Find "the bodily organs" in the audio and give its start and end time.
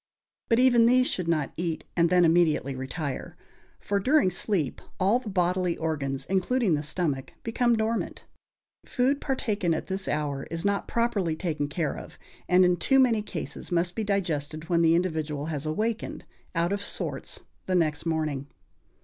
5.19-6.25